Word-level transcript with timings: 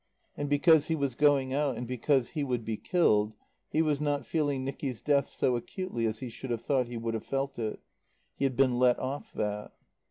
And 0.35 0.49
because 0.49 0.87
he 0.87 0.95
was 0.95 1.13
going 1.13 1.53
out, 1.53 1.77
and 1.77 1.85
because 1.85 2.29
he 2.29 2.43
would 2.43 2.65
be 2.65 2.75
killed, 2.75 3.35
he 3.69 3.83
was 3.83 4.01
not 4.01 4.25
feeling 4.25 4.65
Nicky's 4.65 4.99
death 4.99 5.27
so 5.27 5.55
acutely 5.55 6.07
as 6.07 6.17
he 6.17 6.29
should 6.29 6.49
have 6.49 6.63
thought 6.63 6.87
he 6.87 6.97
would 6.97 7.13
have 7.13 7.23
felt 7.23 7.59
it. 7.59 7.79
He 8.35 8.45
had 8.45 8.55
been 8.55 8.79
let 8.79 8.97
off 8.97 9.31
that. 9.33 9.73